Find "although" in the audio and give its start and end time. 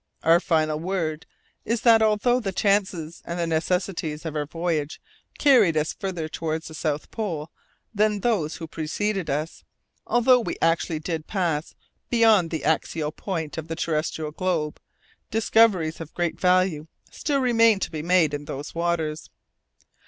2.01-2.39, 10.07-10.39